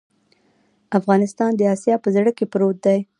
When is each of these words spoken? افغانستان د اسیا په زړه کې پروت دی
افغانستان 0.99 1.51
د 1.55 1.61
اسیا 1.73 1.95
په 2.03 2.09
زړه 2.15 2.31
کې 2.37 2.45
پروت 2.51 2.77
دی 2.85 2.99